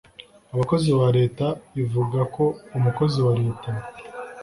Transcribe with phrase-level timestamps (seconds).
[0.53, 1.45] Abakozi ba Leta
[1.81, 2.43] ivuga ko
[2.77, 3.69] Umukozi wa Leta